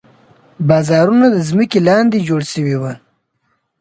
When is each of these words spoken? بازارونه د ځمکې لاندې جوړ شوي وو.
بازارونه 0.67 1.27
د 1.33 1.37
ځمکې 1.49 1.79
لاندې 1.87 2.25
جوړ 2.27 2.41
شوي 2.53 2.75
وو. 2.81 2.93